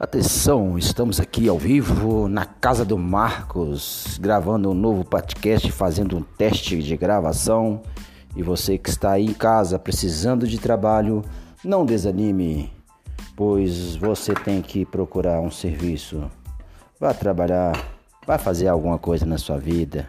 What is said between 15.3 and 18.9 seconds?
um serviço. Vá trabalhar, vá fazer